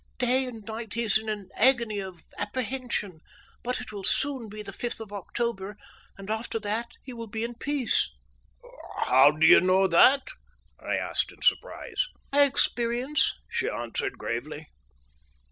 Day 0.17 0.47
and 0.47 0.65
night 0.65 0.95
he 0.95 1.03
is 1.03 1.19
in 1.19 1.29
an 1.29 1.49
agony 1.55 1.99
of 1.99 2.23
apprehension, 2.39 3.19
but 3.61 3.79
it 3.79 3.91
will 3.91 4.03
soon 4.03 4.49
be 4.49 4.63
the 4.63 4.73
fifth 4.73 4.99
of 4.99 5.13
October, 5.13 5.77
and 6.17 6.31
after 6.31 6.57
that 6.59 6.87
he 7.03 7.13
will 7.13 7.27
be 7.27 7.43
at 7.43 7.59
peace." 7.59 8.09
"How 9.01 9.29
do 9.29 9.45
you 9.45 9.61
know 9.61 9.85
that?" 9.85 10.23
I 10.79 10.95
asked 10.95 11.31
in 11.31 11.43
surprise. 11.43 12.07
"By 12.31 12.45
experience," 12.45 13.35
she 13.47 13.69
answered 13.69 14.17
gravely. 14.17 14.69